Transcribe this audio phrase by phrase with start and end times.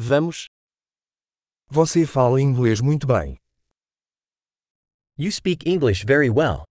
[0.00, 0.46] Vamos.
[1.66, 3.36] Você fala inglês muito bem.
[5.18, 6.62] You speak English very well.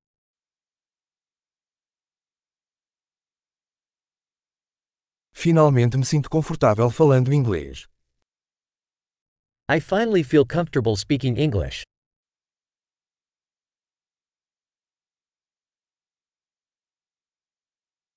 [5.33, 7.85] Finalmente me sinto confortável falando inglês.
[9.69, 11.83] I finally feel comfortable speaking English.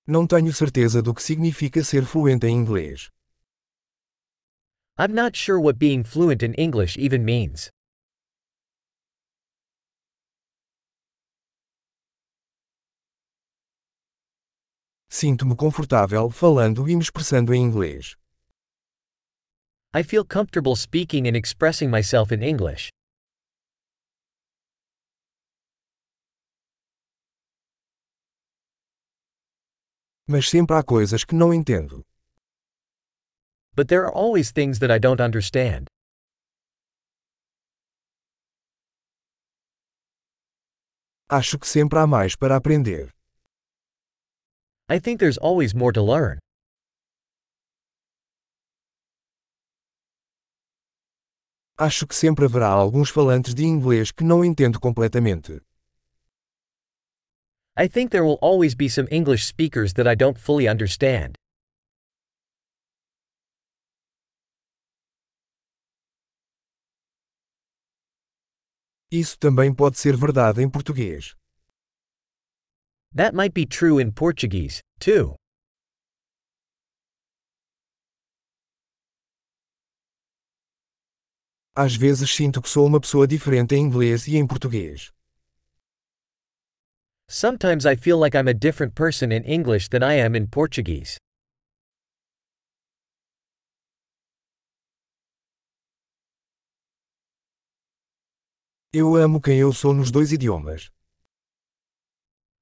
[0.07, 3.11] Não tenho certeza do que significa ser fluente em inglês.
[5.01, 7.71] I'm not sure what being fluent in English even means.
[15.09, 18.15] Sinto-me confortável falando e me expressando em inglês.
[19.95, 22.91] I feel comfortable speaking and expressing myself in English.
[30.29, 32.05] Mas sempre há coisas que não entendo.
[33.81, 35.89] But there are always things that I don't understand.
[41.31, 43.09] Acho que sempre há mais para aprender.
[44.91, 46.41] I think there's always more to learn.
[51.79, 55.63] Acho que sempre haverá alguns falantes de inglês que não entendo completamente.
[57.79, 61.39] I think there will always be some English speakers that I don't fully understand.
[69.11, 71.35] Isso também pode ser verdade em português.
[73.17, 75.35] That might be true in Portuguese, too.
[81.75, 85.11] Às vezes sinto que sou uma pessoa diferente em inglês e em português.
[87.29, 91.19] Sometimes I feel like I'm a different person in English than I am in Portuguese.
[98.93, 100.91] Eu amo quem eu sou nos dois idiomas.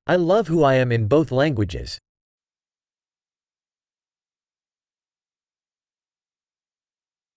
[0.06, 1.98] I love who I am in both languages.